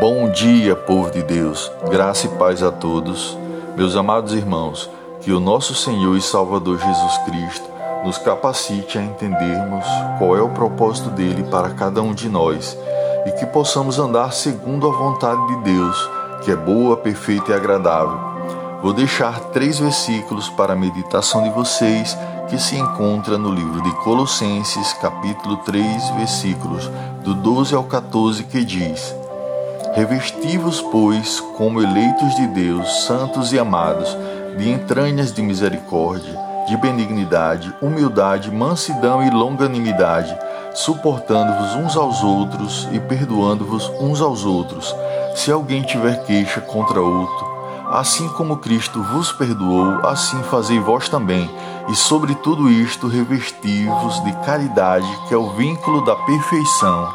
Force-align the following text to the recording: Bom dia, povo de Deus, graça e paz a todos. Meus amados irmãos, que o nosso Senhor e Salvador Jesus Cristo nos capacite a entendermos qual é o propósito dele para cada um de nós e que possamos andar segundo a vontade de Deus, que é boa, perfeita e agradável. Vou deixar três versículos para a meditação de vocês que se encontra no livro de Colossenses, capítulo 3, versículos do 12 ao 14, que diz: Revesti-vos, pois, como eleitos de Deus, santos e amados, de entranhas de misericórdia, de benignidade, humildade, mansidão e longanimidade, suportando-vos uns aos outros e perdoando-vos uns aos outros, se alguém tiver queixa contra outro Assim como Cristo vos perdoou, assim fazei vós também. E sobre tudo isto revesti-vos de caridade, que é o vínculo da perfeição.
Bom 0.00 0.30
dia, 0.30 0.74
povo 0.74 1.10
de 1.10 1.22
Deus, 1.22 1.70
graça 1.90 2.26
e 2.26 2.30
paz 2.30 2.62
a 2.62 2.72
todos. 2.72 3.38
Meus 3.76 3.94
amados 3.94 4.32
irmãos, 4.32 4.90
que 5.20 5.32
o 5.32 5.38
nosso 5.38 5.74
Senhor 5.74 6.16
e 6.16 6.20
Salvador 6.20 6.78
Jesus 6.78 7.18
Cristo 7.18 7.70
nos 8.04 8.18
capacite 8.18 8.98
a 8.98 9.02
entendermos 9.02 9.84
qual 10.18 10.36
é 10.36 10.42
o 10.42 10.48
propósito 10.48 11.10
dele 11.10 11.44
para 11.44 11.70
cada 11.70 12.02
um 12.02 12.12
de 12.12 12.28
nós 12.28 12.76
e 13.26 13.30
que 13.32 13.46
possamos 13.46 13.98
andar 13.98 14.32
segundo 14.32 14.88
a 14.88 14.92
vontade 14.92 15.46
de 15.46 15.56
Deus, 15.62 16.10
que 16.44 16.50
é 16.50 16.56
boa, 16.56 16.96
perfeita 16.96 17.52
e 17.52 17.54
agradável. 17.54 18.18
Vou 18.82 18.92
deixar 18.92 19.38
três 19.50 19.78
versículos 19.78 20.48
para 20.48 20.72
a 20.72 20.76
meditação 20.76 21.44
de 21.44 21.50
vocês 21.50 22.18
que 22.48 22.58
se 22.58 22.76
encontra 22.76 23.38
no 23.38 23.54
livro 23.54 23.80
de 23.80 23.90
Colossenses, 24.02 24.92
capítulo 24.94 25.58
3, 25.58 26.10
versículos 26.16 26.90
do 27.22 27.34
12 27.34 27.74
ao 27.74 27.84
14, 27.84 28.42
que 28.44 28.64
diz: 28.64 29.21
Revesti-vos, 29.94 30.80
pois, 30.80 31.40
como 31.56 31.82
eleitos 31.82 32.34
de 32.34 32.46
Deus, 32.48 33.04
santos 33.04 33.52
e 33.52 33.58
amados, 33.58 34.16
de 34.56 34.70
entranhas 34.70 35.32
de 35.32 35.42
misericórdia, 35.42 36.38
de 36.66 36.76
benignidade, 36.76 37.72
humildade, 37.80 38.50
mansidão 38.50 39.22
e 39.22 39.30
longanimidade, 39.30 40.36
suportando-vos 40.74 41.74
uns 41.74 41.96
aos 41.96 42.22
outros 42.22 42.88
e 42.92 42.98
perdoando-vos 42.98 43.90
uns 44.00 44.20
aos 44.20 44.44
outros, 44.44 44.94
se 45.34 45.52
alguém 45.52 45.82
tiver 45.82 46.24
queixa 46.24 46.60
contra 46.60 47.00
outro 47.00 47.52
Assim 47.92 48.26
como 48.26 48.56
Cristo 48.56 49.02
vos 49.02 49.32
perdoou, 49.32 50.00
assim 50.06 50.42
fazei 50.44 50.80
vós 50.80 51.10
também. 51.10 51.50
E 51.90 51.94
sobre 51.94 52.34
tudo 52.34 52.70
isto 52.70 53.06
revesti-vos 53.06 54.24
de 54.24 54.32
caridade, 54.46 55.06
que 55.28 55.34
é 55.34 55.36
o 55.36 55.50
vínculo 55.50 56.02
da 56.02 56.16
perfeição. 56.16 57.06